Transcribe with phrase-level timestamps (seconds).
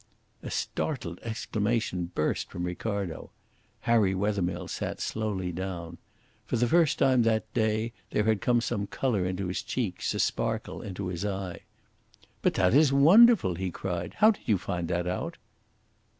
[0.41, 3.29] A startled exclamation burst from Ricardo.
[3.81, 5.99] Harry Wethermill sat slowly down.
[6.47, 10.19] For the first time that day there had come some colour into his cheeks, a
[10.19, 11.59] sparkle into his eye.
[12.41, 14.15] "But that is wonderful!" he cried.
[14.15, 15.37] "How did you find that out?"